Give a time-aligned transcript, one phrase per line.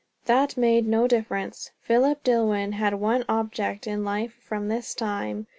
[0.25, 1.69] That made no difference.
[1.83, 5.45] Philip Dillwyn had one object in life from this time.